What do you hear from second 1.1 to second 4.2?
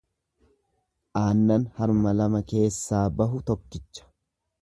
Aannan harma lama keessaa bahu tokkicha.